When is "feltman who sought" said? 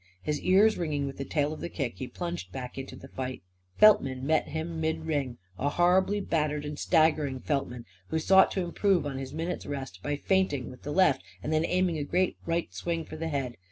7.39-8.49